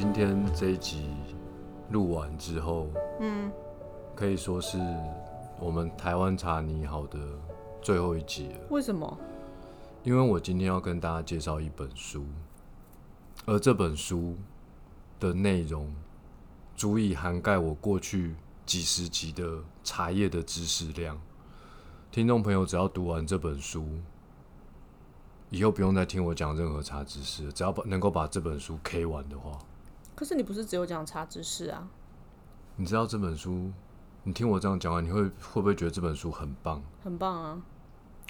[0.00, 1.10] 今天这一集
[1.90, 2.88] 录完之后，
[3.20, 3.52] 嗯，
[4.16, 4.78] 可以说是
[5.58, 7.18] 我们台湾茶你好的
[7.82, 8.60] 最后一集了。
[8.70, 9.18] 为什么？
[10.02, 12.24] 因为我今天要跟大家介绍一本书，
[13.44, 14.38] 而这本书
[15.18, 15.94] 的内容
[16.74, 21.20] 足以涵盖我过去几十集的茶叶的知识量。
[22.10, 23.86] 听众朋友只要读完这本书，
[25.50, 29.58] 以后不用再听我讲任何茶知识，只要把能够把这本书 K 完的话，
[30.20, 31.88] 可是你不是只有讲茶知识啊？
[32.76, 33.72] 你知道这本书，
[34.22, 36.82] 你听我这样讲完，你会会不会觉得这本书很棒？
[37.02, 37.62] 很棒啊！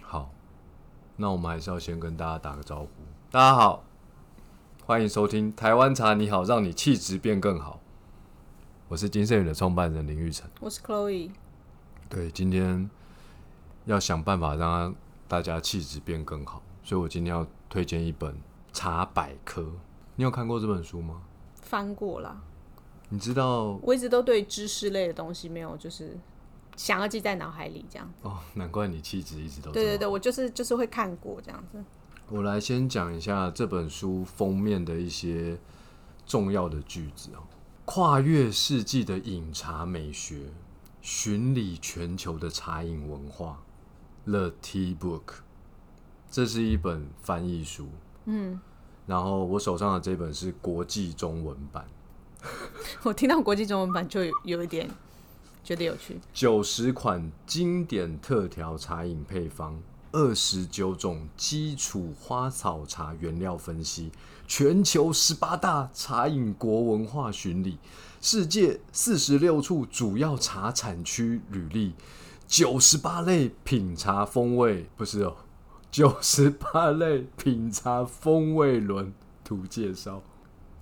[0.00, 0.30] 好，
[1.16, 2.88] 那我们还是要先跟大家打个招呼。
[3.32, 3.82] 大家好，
[4.86, 7.80] 欢迎收听《台湾茶你好》，让你气质变更好。
[8.86, 10.48] 我是金盛宇的创办人林玉成。
[10.60, 11.32] 我是 Chloe，
[12.09, 12.88] 对，今天
[13.86, 14.95] 要想办法让
[15.26, 18.40] 大家气质变更好，所以我今天要推荐一本
[18.72, 19.72] 茶百科。
[20.15, 21.22] 你有看过这本书吗？
[21.60, 22.40] 翻过啦。
[23.08, 26.16] 你知道我一直都对知识类的东西没有，就是
[26.76, 28.12] 想要记在脑海里这样。
[28.22, 31.82] 哦，难怪你气质一直都对对对，我就是就是会看过这样子。
[32.28, 35.58] 我来先讲一下这本书封面的一些
[36.24, 37.42] 重要的句子哦。
[37.84, 40.52] 跨越世纪的饮茶美学，
[41.02, 43.64] 巡礼全球的茶饮文化，
[44.30, 45.24] 《The Tea Book》，
[46.30, 47.88] 这是一本翻译书。
[48.26, 48.60] 嗯，
[49.06, 51.84] 然后我手上的这本是国际中文版，
[53.02, 54.88] 我听到国际中文版就有有一点
[55.65, 56.20] 觉得有趣。
[56.32, 59.80] 九十款经典特调茶饮配方，
[60.12, 64.10] 二十九种基础花草茶原料分析，
[64.47, 67.78] 全球十八大茶饮国文化巡礼，
[68.21, 71.94] 世界四十六处主要茶产区履历，
[72.47, 75.37] 九十八类品茶风味，不是哦，
[75.91, 79.12] 九十八类品茶风味轮
[79.43, 80.23] 图介绍。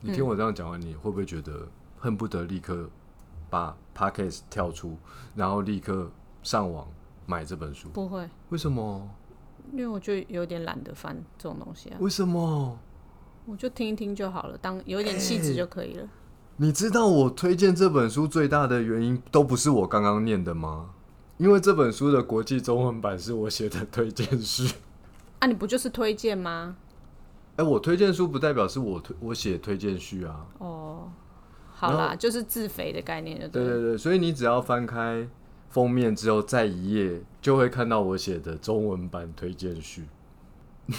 [0.03, 2.91] 你听我这样讲完，你会不会觉得恨不得立刻
[3.49, 4.99] 把 Podcast 跳出，
[5.35, 6.11] 然后立刻
[6.43, 6.87] 上网
[7.25, 7.89] 买这本书？
[7.89, 9.09] 不会，为什么？
[9.73, 12.79] 因为我就有点懒得翻这种东西啊，为什么？
[13.47, 16.07] 我就听一听就好了，当有一点气质就可以了。
[16.59, 20.91] 你知道我推荐这本书最大的原因都不是我刚刚念的吗？
[21.39, 24.75] 因为这本书的国际中文版是我写的推荐序。
[25.39, 26.77] 啊，你不就是推荐吗？
[27.57, 30.47] 哎、我推荐书不代表是我推我写推荐序啊。
[30.59, 31.11] 哦，
[31.71, 33.69] 好啦，就是自肥的概念就对了。
[33.69, 35.29] 对对对，所以你只要翻开
[35.69, 40.05] 封面之后再一页，就会看到我写的中文版推荐序。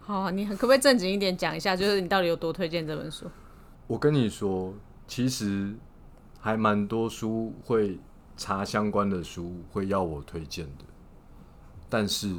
[0.00, 3.30] 好，你可不可以正经一点讲一下，就是你到底有多推荐这本书？
[3.86, 4.74] 我跟你说，
[5.06, 5.74] 其实
[6.38, 7.98] 还蛮多书会
[8.36, 10.84] 查相关的书会要我推荐的，
[11.92, 12.34] 但是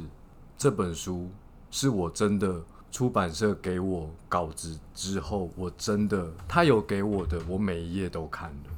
[0.58, 1.30] 这本书
[1.70, 2.60] 是我真的
[2.90, 8.70] 出版社给我稿子之后，我真的他有给我的，我每一页都看了。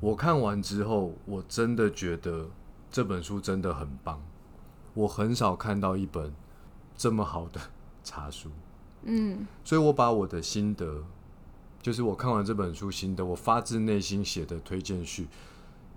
[0.00, 2.48] 我看完之后，我真的觉得
[2.90, 4.20] 这本书真的很棒。
[4.94, 6.34] 我很少看到一本
[6.96, 7.60] 这么好的
[8.02, 8.50] 茶书。
[9.02, 11.04] 嗯，所以我把我的心得，
[11.80, 15.28] 就是我看完这本书心得，我发自内心写的推荐序，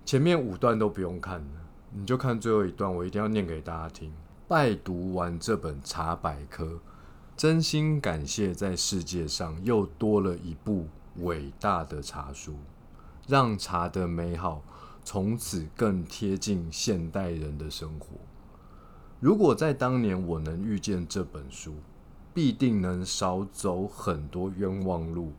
[0.04, 1.60] 前面五段都不用看了，
[1.94, 4.10] 你就看最后一段，我一定要念给大家听。
[4.48, 6.78] 拜读完这本茶百科，
[7.36, 10.86] 真心感谢在世界上又多了一部
[11.16, 12.54] 伟大的茶书，
[13.26, 14.62] 让茶的美好
[15.04, 18.08] 从此更贴近现代人的生活。
[19.20, 21.74] 如果在当年我能遇见这本书，
[22.32, 25.32] 必定能少走很多冤枉路。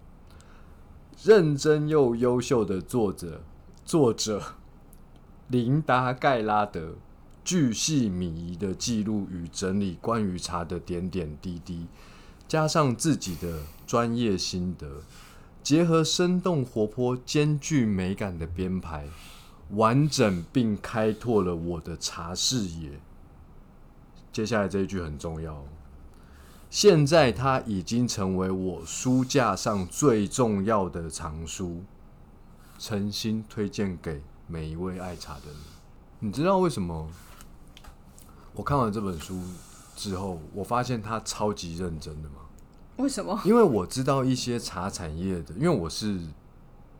[1.23, 3.41] 认真又优秀的作者，
[3.83, 4.41] 作者
[5.49, 6.95] 琳达·盖拉德，
[7.43, 11.87] 巨细靡遗的记录与整理关于茶的点点滴滴，
[12.47, 15.01] 加上自己的专业心得，
[15.61, 19.07] 结合生动活泼、兼具美感的编排，
[19.71, 22.99] 完整并开拓了我的茶视野。
[24.31, 25.63] 接下来这一句很重要。
[26.69, 31.83] 现在它已经成为我书架上最重要的藏书，
[32.79, 35.41] 诚心推荐给每一位爱茶的
[36.19, 36.27] 你。
[36.27, 37.09] 你知道为什么？
[38.53, 39.41] 我看完这本书
[39.95, 42.35] 之后，我发现他超级认真的吗？
[42.97, 43.41] 为什么？
[43.43, 46.19] 因为我知道一些茶产业的，因为我是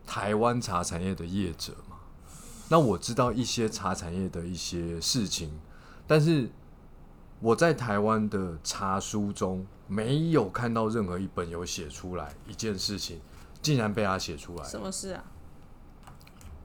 [0.07, 1.98] 台湾茶产业的业者嘛，
[2.69, 5.51] 那我知道一些茶产业的一些事情，
[6.07, 6.50] 但是
[7.40, 13.22] 我在台湾的茶书中没有看到任何一本有写出来一件事情，
[13.62, 14.63] 竟然被他写出来。
[14.63, 15.24] 什么事啊？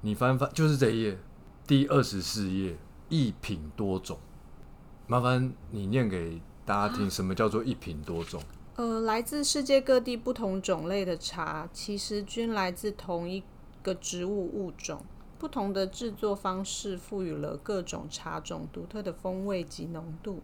[0.00, 1.18] 你翻翻就是这一页，
[1.66, 2.76] 第二十四页，
[3.08, 4.16] 一品多种。
[5.08, 8.40] 麻烦你念给大家听，什么叫做一品多种？
[8.76, 13.42] 呃，来自世界各地不同种类的茶，其实均来自同一
[13.82, 15.02] 个植物物种。
[15.36, 20.42] 不同的制作方式赋予了各种茶种独特的风味及浓度。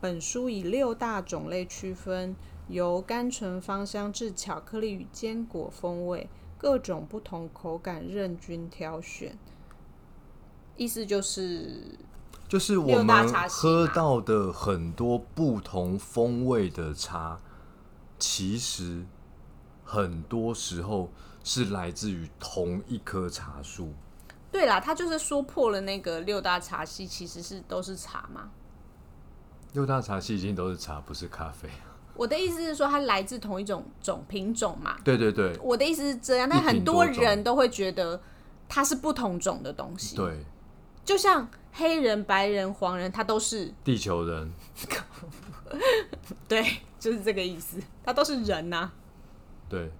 [0.00, 2.34] 本书以六大种类区分，
[2.66, 6.28] 由甘醇芳香至巧克力与坚果风味，
[6.60, 9.38] 各种不同口感任君挑选。
[10.76, 11.98] 意思就是，
[12.46, 17.40] 就是我们喝到的很多不同风味的茶，
[18.18, 19.06] 其实
[19.82, 21.08] 很多时候
[21.42, 23.94] 是来自于同一棵茶树。
[24.52, 28.50] 对啦，他就是说破了那个六大茶系其实是都是茶嘛。
[29.72, 31.70] 六大茶系已经都是茶，不是咖啡。
[32.20, 34.94] 我的意思是说，它来自同一种种品种嘛。
[35.02, 38.20] 对对对我的意思是这样，但很多人都会觉得
[38.68, 40.44] 它是不同种的东西。，对，
[41.02, 44.52] 就像黑人、白人、黄人，它都是地球人
[46.46, 46.62] 对，
[46.98, 48.92] 就是这个意思，它都是人呐、
[49.66, 49.90] 对，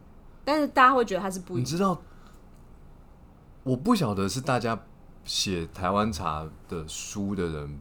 [0.44, 1.60] 但是大家会觉得它是不一样。
[1.62, 2.02] 你知道，
[3.62, 4.78] 我不晓得是大家
[5.24, 7.80] 写台湾茶的书的人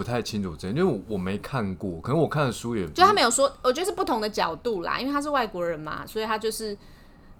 [0.00, 6.74] 不太清楚这点，因为我我没看过，可能我看的书也就他没有说，我觉得是不同的角度啦，因为他是外国人嘛，所以他就是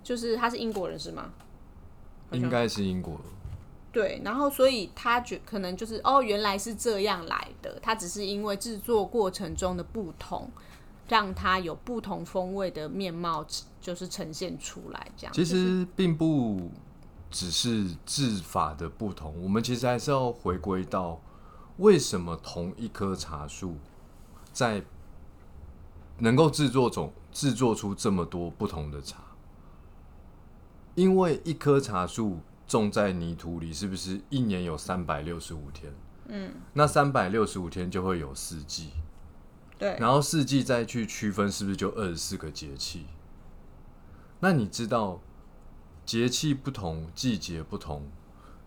[0.05, 1.31] 就是他是英国人是吗？
[2.33, 3.19] 应该是英国
[3.91, 10.51] 对，然后所以他觉可能就是哦，原来是这样来的，他只是因为制作过程中的不同，
[11.09, 13.43] 让他有不同风味的面貌，
[13.81, 15.33] 就是呈现出来这样。
[15.33, 16.71] 其实并不
[17.31, 21.19] 只是制法的不同，我们其实还是要回归到
[21.81, 23.77] 为什么同一棵茶树
[24.53, 24.85] 在
[26.19, 29.23] 能够制作种制作出这么多不同的茶，
[30.95, 35.93] 因为一棵茶树种在泥土里，是不是一年有三百六十五天？
[36.29, 38.91] 嗯，那三百六十五天就会有四季，
[39.79, 43.07] 对，然后四季再去区分，是不是就二十四个节气？
[44.41, 45.21] 那你知道
[46.05, 48.11] 节气不同，季节不同，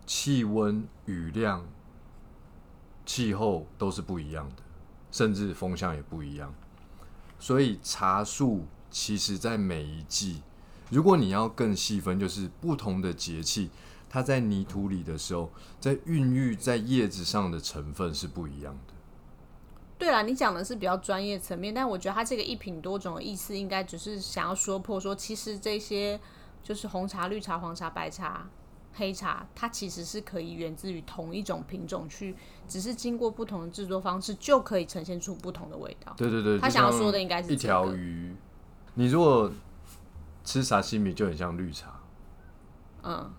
[0.06, 1.66] 气温、雨量、
[3.06, 4.64] 气候都是不一样的，
[5.12, 6.54] 甚至风向也不一样。
[7.40, 10.42] 所以茶树其实在每一季，
[10.90, 13.70] 如果你要更细分，就是不同的节气，
[14.10, 18.94] 它在泥土里的时候，在孕育在叶子上的成分是不一样的。
[19.98, 26.20] 对啦，你讲的是比较专业层面，但我觉得它这个一品多种的意思，应该只是想要说破说，其实这些
[26.62, 28.48] 就是红茶、绿茶、黄茶、白茶、
[28.94, 32.36] 黑茶，它其实是可以源自于同一种品种去，
[32.68, 36.14] 只是经过不同的制作方式，就可以呈现出不同的味道。
[36.16, 38.36] 对对对，他想要说的应该是一这个条鱼。
[38.94, 39.52] 你如果
[40.44, 42.00] 吃沙西米就很像绿茶，
[43.02, 43.32] 嗯，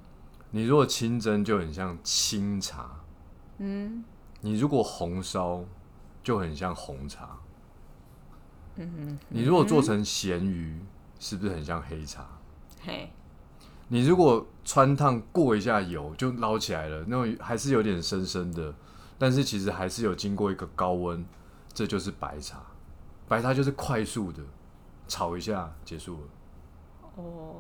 [0.51, 2.91] 你如果清蒸就很像清茶，
[3.59, 4.05] 嗯，
[4.41, 5.65] 你如果红烧
[6.23, 7.39] 就很像红茶，
[8.77, 10.81] 嗯哼你如果做成咸鱼，
[11.21, 12.27] 是不是很像黑茶？
[12.81, 13.13] 嘿，
[13.89, 18.75] 你如果穿烫过一下油就捞起来了，那种还是有点深深的，
[19.19, 21.25] 但是其实还是有经过一个高温，
[21.73, 22.63] 这就是白茶。
[23.29, 24.43] 白茶就是快速的
[25.09, 26.21] 炒一下结束了。
[27.17, 27.55] 哦，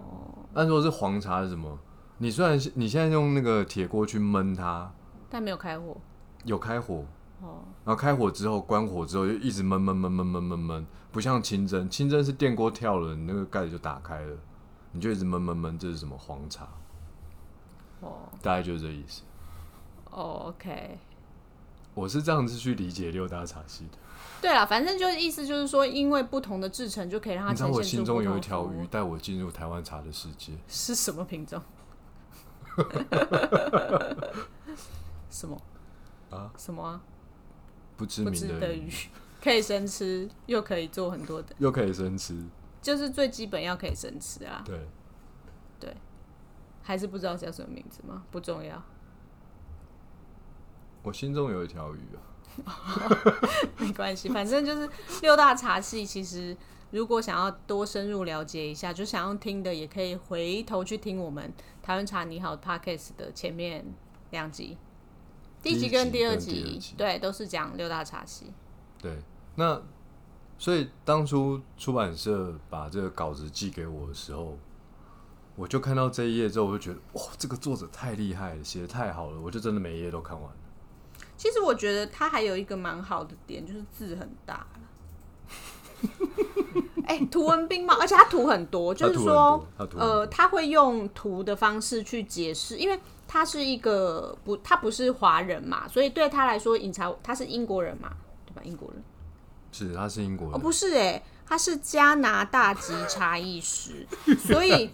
[0.52, 1.78] 那如果是黄茶是什么？
[2.18, 4.92] 你虽然你现在用那个铁锅去焖它，
[5.28, 5.96] 但没有开火。
[6.44, 7.04] 有开火，
[7.40, 14.36] 哦，然后开火之后关火之后就一直焖焖焖焖焖焖焖，不像清蒸，清蒸是电锅跳了，你那个盖子就打开了，
[14.94, 16.66] 你就一直闷闷闷，这是什么黄茶？
[18.00, 19.22] 哦，大概就是这意思。
[20.10, 20.98] 哦，OK。
[21.94, 23.98] 我是这样子去理解六大茶系的。
[24.40, 31.60] 对了，反正就是意思就是说，因为不同的制成就可以让它你知道我心中有一条鱼带我进入台湾茶的世界，是什么品种？
[35.30, 35.60] 什么
[36.30, 36.52] 啊？
[36.56, 37.00] 什么啊？
[37.96, 38.90] 不知名的鱼，
[39.40, 42.36] 可以生吃，又可以做很多的，又可以生吃，
[42.84, 44.62] 就是最基本要可以生吃啊。
[44.64, 44.78] 对，
[45.80, 45.96] 对
[46.82, 48.22] 还是不知道叫什么名字吗？
[48.30, 48.80] 不重要，
[51.02, 52.20] 我心中有一条鱼啊。
[53.78, 54.88] 没关系，反正就是
[55.22, 56.04] 六大茶系。
[56.04, 56.54] 其实
[56.90, 63.84] 如果想要多深入了解一下，就想要听的，也可以回头去听我们台湾茶你好 Podcast 的前面
[64.30, 64.76] 两集，
[65.62, 68.52] 第一集跟第二第一集跟第二集对，都是讲六大茶系。
[68.98, 69.18] 对，
[69.56, 69.82] 那
[70.58, 74.56] 所以当初出版社把这个稿子寄给我的时候，
[75.56, 80.56] 我就看到这一页之后，我就觉得哇，这个作者太厉害了，写的太好了，我就真的每一页都看完了。
[81.36, 84.66] 其实我觉得他还有一个蛮好的点，就是字很大。
[87.06, 89.62] 哎、图文并茂，而且他图很多，就是说
[89.96, 98.10] 呃，他会用图的方式去解释，因为他是一个不，他不是华人嘛，所以对他来说，隐藏他是英国人嘛，
[98.46, 98.62] 对吧？
[98.64, 99.02] 英国人
[99.74, 104.06] 是他是英国哦，人，不是哎、他是加拿大籍茶艺师，
[104.38, 104.88] 所以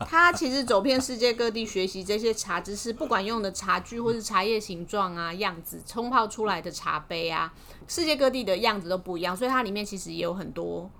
[0.00, 7.52] 他其实走遍世界各地学习这些茶知识，不管用的茶具或是茶叶形状啊、样子、冲泡出来的茶杯啊，
[7.86, 10.90] 世界各地的样子都不一样，所以它里面其实也有很多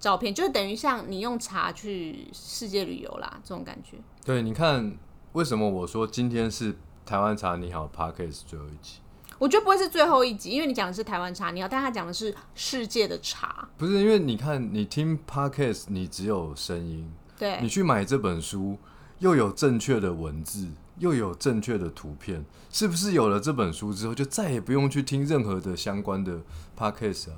[0.00, 3.98] 照片，就等于像你用茶去世界旅游啦，这种感觉。
[4.24, 4.96] 对，你看
[5.32, 9.00] 为什么我说今天是台湾茶你好 p a r k e s 最后一集？
[9.38, 13.68] 我觉得不会是最后一集，因为你讲的是台湾茶，你要，但他讲的是世界的茶。
[13.76, 18.78] 不是因为你看你听 Podcast，你只有声音，对你去买这本书
[19.18, 26.40] 又有正确的文字，又有正确的图片，是不是有了这本书之后，就再也不用去听任何的相关的
[26.78, 27.36] Podcast 啊？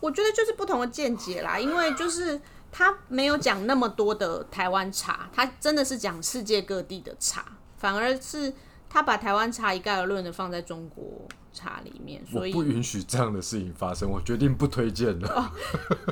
[0.00, 2.40] 我觉得就是不同的见解啦，因为就是
[2.72, 7.44] 他没有讲那么多的台湾茶，他真的是讲世界各地的茶，
[7.76, 8.54] 反而是
[8.90, 15.52] 他把台湾茶一概而论的放在中国茶里面，所以不允许这样的事情发生，我决定不推荐了。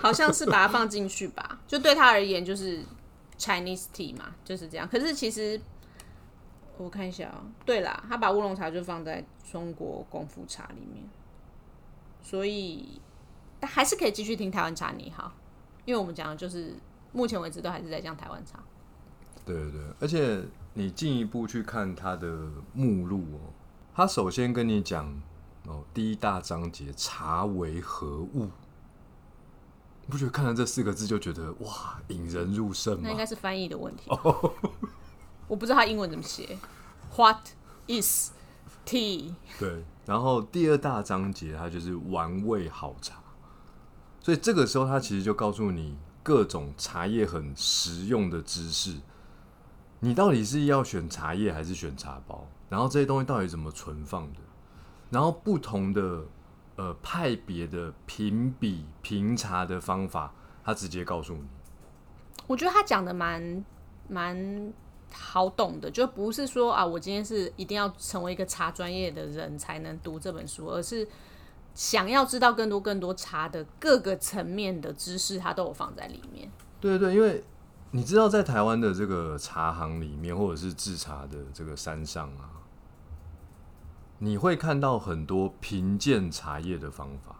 [0.00, 2.80] 好像是把它放进去吧， 就对他而言就是
[3.36, 4.88] Chinese tea 嘛，就是这样。
[4.88, 5.60] 可是其实
[6.76, 11.04] 我看一下啊、对啦，他把乌龙茶就放在中国功夫茶里面，
[12.22, 13.00] 所以
[13.58, 15.32] 但还是可以继续听台湾茶你好，
[15.84, 16.74] 因为我们讲的就是
[17.10, 18.62] 目前为止都还是在讲台湾茶。
[19.44, 20.40] 对对对，而且
[20.78, 23.50] 你进一步去看它的目录哦，
[23.96, 25.12] 它首先跟你讲
[25.66, 28.48] 哦，第一大章节茶为何物，
[30.02, 33.00] 你不觉得看了这四个字就觉得哇引人入胜吗？
[33.02, 34.08] 那应该是翻译的问题。
[35.48, 36.56] 我不知道他英文怎么写。
[37.16, 37.48] What
[37.88, 38.30] is
[38.86, 39.34] tea？
[39.58, 43.16] 对，然后第二大章节它就是玩味好茶，
[44.20, 49.00] 所以这个时候它其实就告诉你各种茶叶很实用的知识。
[50.00, 52.46] 你到底是要选茶叶还是选茶包？
[52.68, 54.40] 然后这些东西到底怎么存放的？
[55.10, 56.24] 然后不同的
[56.76, 60.32] 呃派别的评比评茶的方法，
[60.64, 61.48] 他直接告诉你。
[62.46, 63.64] 我觉得他讲的蛮
[64.06, 64.72] 蛮
[65.12, 71.08] 好懂的，就不是说啊，我今天是一定要成为一个茶专业的人才能读这本书，而是
[71.74, 76.50] 想要知道更多更多茶的各个层面的知识，他都有放在里面。
[76.80, 77.42] 对对对，因为
[77.90, 82.50] 你知道，在台湾的这个茶行里面，或者是制茶的这个山上啊，
[84.18, 87.36] 你会看到很多评鉴茶叶的方法。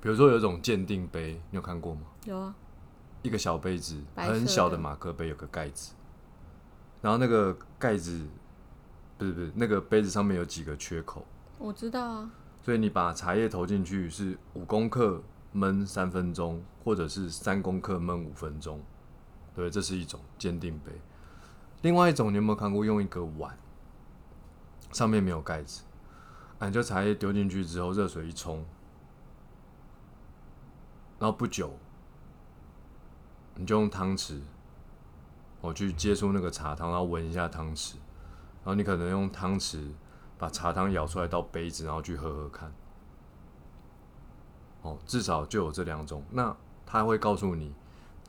[0.00, 2.02] 比如说，有一种鉴定杯，你有看过吗？
[2.24, 2.54] 有啊，
[3.22, 5.94] 一个小杯子，很小的马克杯，有个盖子，
[7.00, 8.26] 然后那个盖子
[9.16, 11.24] 不是不是那个杯子上面有几个缺口，
[11.58, 12.30] 我知道啊，
[12.62, 15.22] 所以你把茶叶投进去是五公克
[15.54, 18.80] 焖三分钟，或者是三公克焖五分钟，
[19.58, 20.92] 对，这是一种鉴定杯。
[21.82, 23.58] 另外一种，你有没有看过用一个碗，
[24.92, 25.82] 上面没有盖子，
[26.60, 28.64] 啊，你就茶叶丢进去之后，热水一冲，
[31.18, 31.76] 然后不久，
[33.56, 34.42] 你就用汤匙，
[35.60, 37.94] 我去接触那个茶汤，然后闻一下汤匙，
[38.62, 39.90] 然后你可能用汤匙
[40.38, 42.72] 把茶汤舀出来到杯子，然后去喝喝看。
[44.82, 46.22] 哦，至少就有这两种。
[46.30, 47.74] 那他会告诉你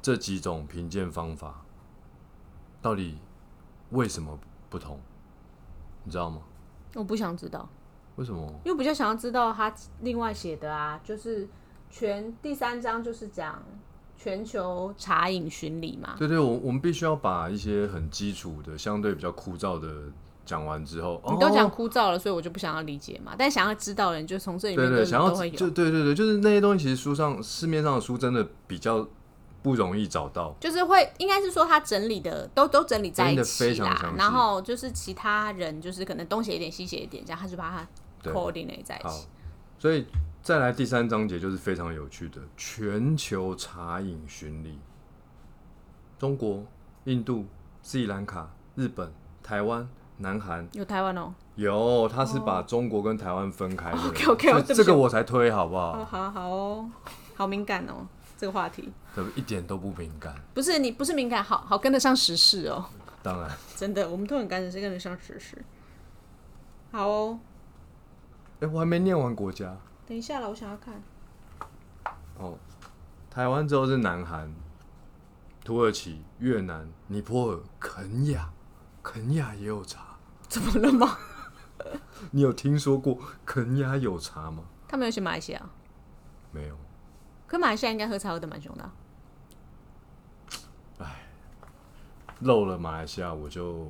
[0.01, 1.65] 这几种评鉴方法
[2.81, 3.17] 到底
[3.91, 4.39] 为什么
[4.69, 4.99] 不同，
[6.03, 6.41] 你知道吗？
[6.95, 7.67] 我不想知道，
[8.15, 8.47] 为什么？
[8.63, 11.47] 因为比较想要知道他另外写的啊，就是
[11.89, 13.61] 全第三章就是讲
[14.15, 16.15] 全球茶饮巡礼嘛。
[16.17, 20.11] 对对，我我们必须要把一些很基础的、相对比较枯燥的
[20.45, 23.35] 讲完之后，你都讲哦枯燥了，所以我就不想要理解嘛。
[23.37, 25.29] 但想要知道的人，就从这里面对对，都想要。
[25.51, 29.07] 就对对对，就是那些东西，其实书上市面上的书真的比较
[29.61, 30.55] 不容易找到。
[30.59, 34.13] 就是会，应该是说他整理的都都整理在一起啦。
[34.17, 37.87] 然后就是其他人就是可能东写一点西写一点，这样他就把它
[38.21, 38.33] 对。
[38.33, 39.27] coordinate 在一起。，
[39.77, 40.05] 所以
[40.41, 44.79] 再来第三章节就是非常有趣的全球茶饮巡礼，
[46.17, 46.65] 中国、
[47.05, 47.45] 印度、
[47.81, 49.11] 斯里兰卡、日本、
[49.41, 49.87] 台湾、
[50.17, 50.67] 南韩。
[50.73, 53.97] 有台湾哦，有，他是把中国跟台湾分开的。
[53.97, 54.73] 不起。
[54.73, 56.23] 这个我才推好不哦，好？
[56.23, 56.89] 好好哦，
[57.35, 58.07] 好敏感哦，
[58.39, 62.85] 这个话题对一点都不敏感，不是你不是敏感，好好跟得上时事哦，
[63.21, 63.51] 当然。
[63.75, 65.61] 真的，我们都很赶紧是跟得上时事。
[66.93, 67.39] 好哦，
[68.61, 69.75] 哎、我还没念完国家
[70.07, 71.03] 等一下了，我想要看。
[72.37, 72.57] 哦。
[73.29, 74.51] 台湾之后是南韩、
[75.63, 78.49] 土耳其、越南、尼泊尔、肯亚，
[79.03, 80.17] 肯亚也有茶。
[80.47, 81.17] 怎么了吗？
[82.31, 84.63] 你有听说过肯亚有茶吗？
[84.87, 85.61] 他们有去马来西亚，
[86.51, 86.75] 没有。
[87.49, 88.83] 可马来西亚应该喝茶喝的蛮凶的
[91.03, 91.15] 啊、
[92.41, 93.87] 漏了马来西亚，我就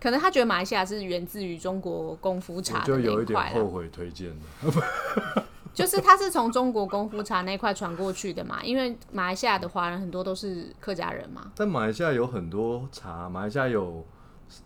[0.00, 3.38] 可能他觉得马来西亚是源自于中国功夫我茶的就有一点。
[3.52, 5.44] 后悔推荐了。
[5.74, 11.52] 就是他是从中国功夫茶那块传过去的嘛，因为马来西亚的华人很多都是客家人嘛。
[11.54, 14.04] 但马来西亚有很多茶，马来西亚有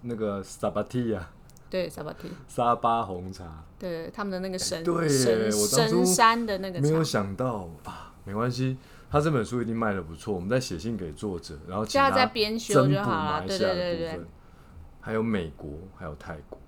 [0.00, 1.28] 那个萨巴蒂亚
[1.68, 8.76] 对，沙巴提，沙巴红茶，对他们的那个神对耶神我当初神山的那个没有茶，想到啊，没关系，
[9.10, 13.14] 他这本书一定卖的不错，我们再写信给作者，然后请他叫他再编修增补就好了。
[13.14, 14.28] 对马来西亚对对对的部分，
[15.00, 16.58] 还有美国，还有泰国，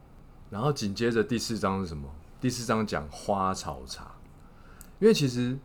[0.51, 2.09] 然后紧接着第四章是什么？
[2.41, 4.15] 第四章讲花草茶，
[4.99, 5.59] 因为其实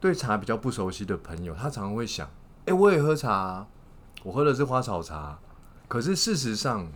[0.00, 2.28] 对茶比较不熟悉的朋友，他常常会想，
[2.64, 3.68] 哎、我也喝茶啊、
[4.22, 5.38] 我喝的是花草茶，
[5.88, 6.90] 可是事实上，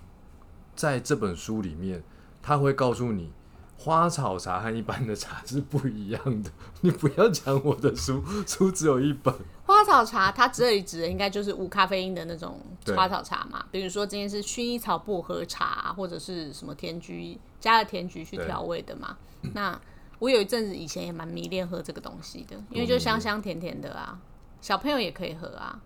[0.75, 2.03] 在这本书里面，
[2.43, 3.31] 他会告诉你。
[3.79, 9.33] 花草茶和一般的茶是不一样的，你不要讲我的书， 书只有一本，
[9.65, 12.61] 花草茶，它这里指的应该就是无咖啡因的那种
[12.97, 13.65] 花草茶嘛。
[13.71, 19.17] 比如说今天是薰衣草薄荷茶，或者是什么甜菊加了甜菊去调味的嘛。
[19.55, 19.79] 那
[20.19, 24.19] 我有一阵子以前也蛮迷恋喝这个东西的，因为就香香甜甜的啊，
[24.61, 25.81] 小朋友也可以喝啊。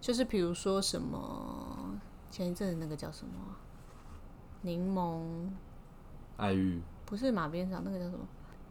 [0.00, 1.98] 就是比如说什么
[2.30, 3.56] 前一阵子那个叫什么啊
[4.60, 5.48] 柠檬，
[6.36, 8.26] 爱玉不是马鞭草，那个叫什么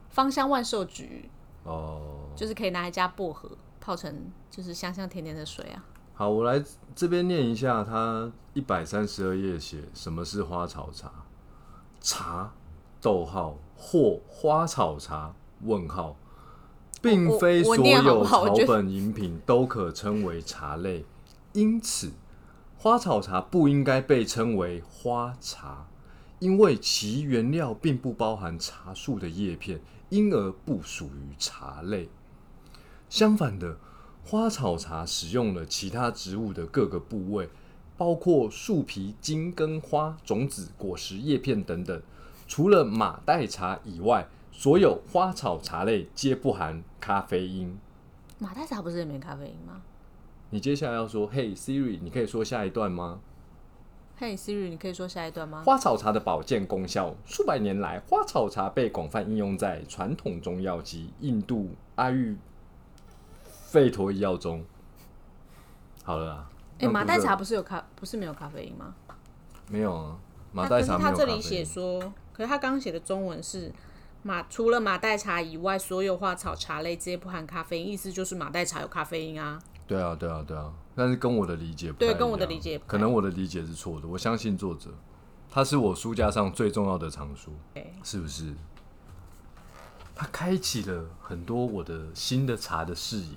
[0.10, 1.32] 芳香万寿菊，
[1.64, 2.30] 哦。
[2.36, 3.50] 就是可以拿来加薄荷
[3.80, 5.84] 泡成就是香香甜甜的水啊。
[6.14, 6.64] 好，我来
[6.94, 11.12] 这边念一下，它一百三十二页写什么是花草茶？
[12.00, 12.54] 茶，
[13.02, 15.34] 逗号或花草茶？
[15.62, 16.18] 问号，
[17.02, 21.06] 并非所有草本饮品都可称为茶类，
[21.54, 22.12] 因此
[22.78, 25.88] 花草茶不应该被称为花茶，
[26.46, 32.08] 因为其原料并不包含茶树的叶片，因而不属于茶类。
[33.10, 33.80] 相反的，
[34.24, 37.50] 花草茶使用了其他植物的各个部位，
[37.98, 42.00] 包括树皮、茎、根、花、种子、果实、叶片等等。
[42.48, 47.76] 除了马黛茶以外，所有花草茶类皆不含咖啡因。
[48.38, 49.82] 马黛茶不是也没咖啡因吗？
[50.52, 53.20] 你接下来要说：“Hey Siri，你可以说下一段吗
[54.18, 55.62] 嘿、Siri，你可以说下一段？”吗？
[55.66, 62.38] 花草茶的保健功效，数百年来，花草茶被广泛应用在传统中药及印度阿育
[63.72, 64.64] 吠陀医药中。
[66.04, 66.50] 好了啦，
[66.80, 68.96] 哎、让读者马黛茶不是有咖，不是没有咖啡因吗？
[69.70, 70.18] 没有啊，
[70.54, 72.00] 马黛茶没有可是它这里写说，
[72.32, 73.70] 可是他刚刚写的中文是
[74.24, 79.62] 马，除了马黛茶以外，所有花草茶类皆不含咖啡因，意思就是马黛茶有咖啡因啊。
[79.88, 84.08] 对啊，对啊，对啊，但是跟我的理解不太对跟我的理解不太可能我的理解是错的。
[84.08, 84.90] 我相信作者，
[85.50, 88.54] 他是我书架上最重要的藏书，对是不是？
[90.16, 93.36] 他开启了很多我的新的茶的视野。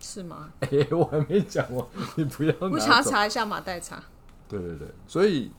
[0.00, 0.50] 是吗？
[0.60, 4.02] 哎、我还没讲完，你不要拿我想要走查一下马黛茶。
[4.48, 5.50] 对对对，所以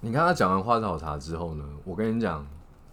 [0.00, 2.46] 你看他讲完花草茶之后呢，我跟你讲，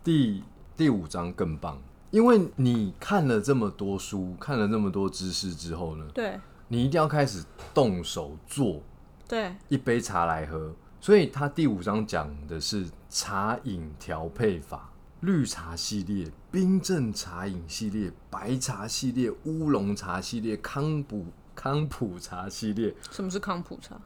[0.03, 0.43] 第
[0.75, 1.79] 第五章更棒，
[2.11, 7.43] 因为你看了这么多书，看了这么多知识之后呢，对你一定要开始
[7.73, 8.81] 动手做
[9.27, 10.73] 对，一杯茶来喝。
[10.99, 14.89] 所以他第五章讲的是茶饮调配法。
[15.21, 23.99] 绿茶系列、冰镇茶饮系列、白茶系列、乌龙茶系列、康普康普茶系列，什么是康普茶？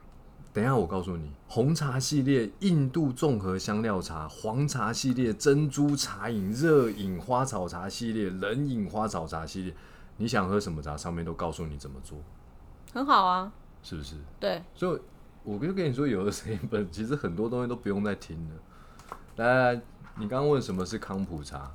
[0.52, 9.74] 等一下，我告诉你，红茶系列、印度综合香料茶、黄茶系列、珍珠茶饮、热饮花草茶系列、冷饮花草茶系列，
[10.18, 12.18] 你想喝什么茶，上面都告诉你怎么做，
[12.92, 13.50] 很好啊。
[13.82, 14.14] 是不是？
[14.38, 15.00] 对，所以，
[15.42, 18.54] 我就跟你说，有的这一本其实很多东西都不用再听了。
[19.36, 19.80] 来来来，
[20.16, 21.72] 你刚刚问什么是康普茶？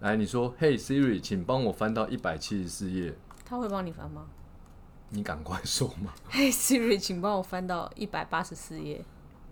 [0.00, 3.14] 来，你说，Hey Siri，请帮我翻到一百七十四页。
[3.44, 4.26] 他会帮你翻吗？
[5.08, 9.04] 你赶快说嘛， 嘿、Siri，请帮我翻到一百八十四页，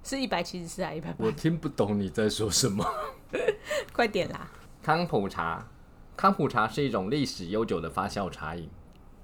[0.03, 1.31] 是一百七十四还是一百八我？
[1.33, 2.85] 听不懂你在说什么。
[3.93, 4.51] 快点啦！
[4.83, 5.67] 康普茶，
[6.17, 8.69] 康普茶是一种历史悠久的发酵茶饮，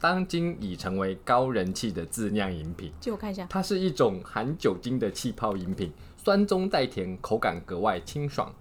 [0.01, 2.93] 当今已成为高人气的自酿饮品。
[3.01, 3.47] 借我看一下。
[3.51, 8.55] 它是一种含酒精的气泡饮品，酸中带甜，口感格外清爽。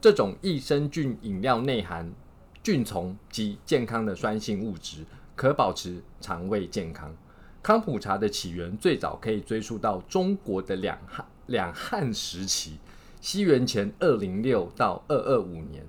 [0.00, 2.12] 这种益生菌饮料内含
[2.62, 5.04] 菌丛及健康的酸性物质，
[5.40, 7.16] 可保持肠胃健康。
[7.62, 12.76] 康普茶的起源最早可以追溯到中国的两汉两汉时期，
[13.22, 15.82] 西元前二零六到二二五年，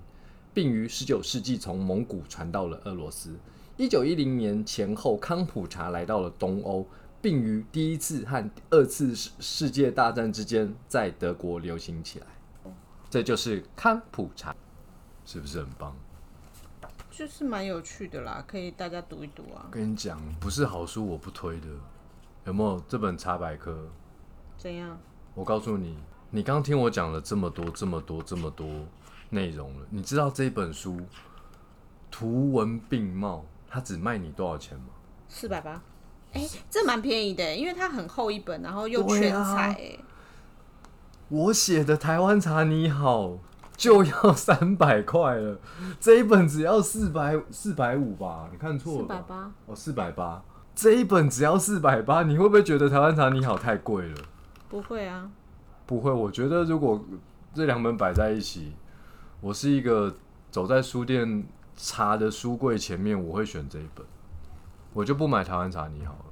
[0.53, 3.35] 并于十九世纪从蒙古传到了俄罗斯。
[3.75, 6.87] 一九一零年前后，康普茶来到了东欧，
[7.21, 12.27] 并于第一次和二次世世界大战之间在德国流行起来。
[13.09, 14.55] 这就是康普茶。
[15.25, 15.93] 是不是很棒？
[17.21, 19.67] 就是蛮有趣的啦，可以大家读一读啊。
[19.69, 21.67] 跟你讲，不是好书我不推的。
[22.45, 23.77] 有没有这本茶百科？
[24.57, 24.97] 怎样？
[25.35, 25.95] 我告诉你，
[26.31, 28.67] 你刚听我讲了这么多、这么多、这么多，
[29.29, 29.85] 内容了。
[29.91, 30.99] 你知道这本书
[32.09, 34.87] 图文并茂，它只卖你多少钱吗？
[35.29, 35.79] 四百八，
[36.33, 39.99] 哎，这蛮便宜的，因为它很厚一本，然后又全啊彩，哎、
[41.29, 43.37] 我写的台湾茶你好
[43.81, 45.57] 就要三百块了，
[45.99, 48.47] 这一本只要四百四百五吧？
[48.51, 49.15] 你看错了吧？
[49.15, 50.43] 四百八，哦，四百八，
[50.75, 54.15] 这一本只要四百八，你会不会觉得台湾茶你好太贵了？
[54.69, 55.31] 不会啊，
[55.87, 57.03] 不会，我觉得如果
[57.55, 58.73] 这两本摆在一起，
[59.39, 60.15] 我是一个
[60.51, 61.43] 走在书店
[61.75, 64.05] 茶的书柜前面，我会选这一本，
[64.93, 66.25] 我就不买台湾茶你好了。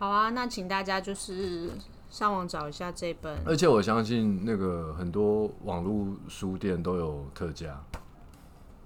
[0.00, 1.70] 好啊，那请大家就是
[2.10, 7.82] 上网找一下这本，而且我相信那个很多网络书店都有特价。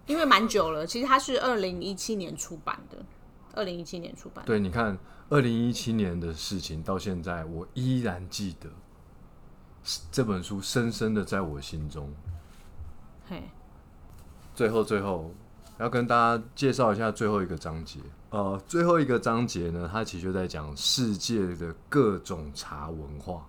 [0.07, 2.99] 因为蛮久了，其实它是二零一七年出版的，
[3.55, 8.69] 二零一七年出版，对，你看，二零一七年的事情到现在，我依然记得
[10.11, 12.13] 这本书深深的在我心中。
[13.29, 13.45] 嘿，
[14.55, 15.33] 最后，最后
[15.79, 18.01] 要跟大家介绍一下最后一个章节。
[18.33, 23.47] 呃，最后一个章节呢，它其实就在讲世界的各种茶文化。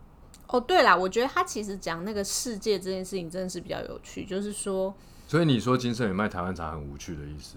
[0.48, 4.93] 哦，对啦，我觉得他其实讲那个世界这件事情真的是比较有趣，就是说，
[5.26, 7.56] 所以你说金盛也卖台湾茶很无趣的意思？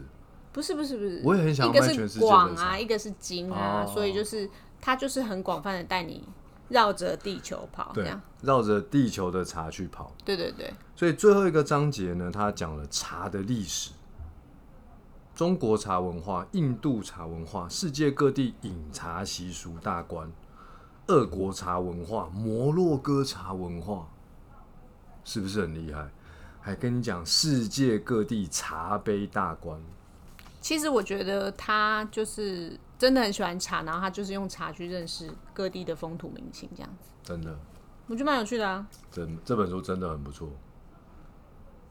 [0.53, 4.49] 不是不是不是，我也很想一个是卖全世界的广茶啊，一个是精啊，哦所以就是
[4.81, 6.27] 他就是很广泛的带你
[6.69, 10.15] 绕着地球跑，这对样，，绕着地球的茶去跑。
[10.25, 13.91] 对对对，所以最后一个章节呢，它讲了茶的历史、
[15.37, 20.33] 中国茶文化、印度茶文化、世界各地饮茶习俗大观、
[21.09, 24.09] 俄国茶文化、摩洛哥茶文化，
[25.25, 26.09] 是不是很厉害？
[26.63, 29.79] 还跟你讲世界各地茶杯大观，
[30.63, 37.55] 其实我觉得他就是真的很喜欢茶，然后他就是用茶去认识各地的风土民情，这样子，真的，
[38.07, 38.89] 我觉得蛮有趣的啊。
[39.13, 40.49] 真这本书真的很不错。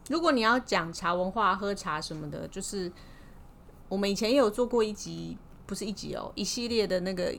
[0.09, 2.91] 如果你要讲茶文化、喝茶什么的，就是
[3.87, 7.37] 我们以前也有做过一集，不是一集哦，一系列的那个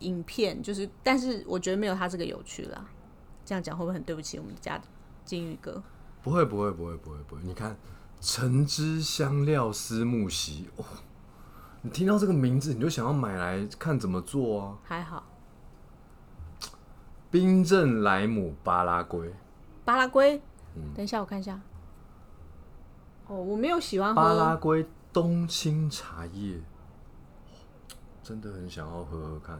[0.00, 2.84] 影片，就是，但是我觉得没有他这个有趣啦。
[3.44, 4.84] 这样讲会不会很对不起我们家的
[5.24, 5.82] 金鱼哥？
[6.22, 7.42] 不会，不会，不会，不会，不会。
[7.44, 7.76] 你看，
[8.20, 10.84] 橙汁香料丝木席，哦，
[11.82, 14.78] 你听到这个名字，你就想要买来看怎么做啊。
[14.82, 15.24] 还好，
[17.30, 19.32] 冰镇莱姆巴拉圭，
[19.84, 20.42] 巴拉圭，
[20.74, 21.60] 嗯等一下我看一下。
[23.28, 24.84] 哦，我没有喜欢巴拉，圭
[25.16, 26.60] 冬青茶叶，
[28.22, 29.58] 真的很想要喝喝看。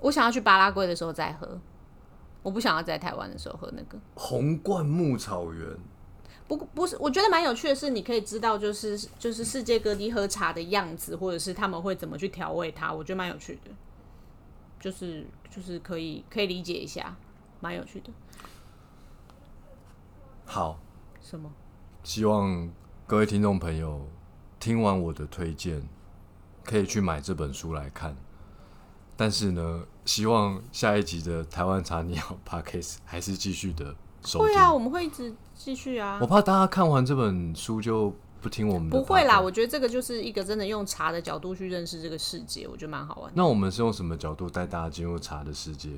[0.00, 1.56] 我想要去巴拉圭的时候再喝，
[2.42, 3.96] 我不想要在台湾的时候喝那个。
[4.16, 5.64] 红灌木草原，
[6.48, 13.70] 不不是，我觉得蛮有趣的是，你可以知道就是就是世界各地喝茶的样子，或者是他们会怎么去调味它，我觉得蛮有趣的，
[14.80, 17.14] 就是就是可以可以理解一下，
[17.60, 18.10] 蛮有趣的。
[20.44, 20.80] 好，
[21.20, 21.48] 什么？
[22.02, 22.68] 希望
[23.06, 24.08] 各位听众朋友
[24.62, 25.82] 听完我的推荐，
[26.62, 28.16] 可以去买这本书来看。
[29.16, 33.92] 但是呢，希望下一集的台湾茶你好 Podcast 还是继续的
[34.24, 34.46] 收听。
[34.46, 36.26] 会啊，我们会一直继续啊我。
[36.28, 38.96] 怕大家看完这本书就不听我们的。
[38.96, 39.40] 不会啦，。
[39.40, 43.32] 我觉得这个就是一个真的用茶的角度去认识这个世界，我觉得蛮好玩的。
[43.34, 45.90] 那我们是用什么角度带大家进入茶的世界？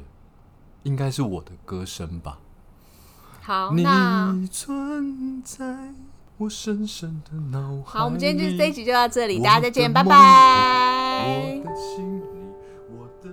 [0.84, 2.38] 应该是我的歌声吧。
[3.42, 5.92] 好，那你存在
[6.36, 11.64] 我深深的脑海好，我们今天就这一集就到这里，大家再见，拜拜我。
[11.64, 12.24] 的心里，
[12.90, 13.30] 我的